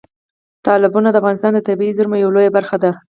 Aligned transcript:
تالابونه 0.65 1.09
د 1.11 1.15
افغانستان 1.21 1.51
د 1.55 1.59
طبیعي 1.67 1.95
زیرمو 1.97 2.21
یوه 2.23 2.33
لویه 2.35 2.55
برخه 2.57 2.77
ده. 2.83 2.91